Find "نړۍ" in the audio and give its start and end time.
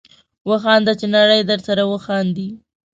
1.17-1.41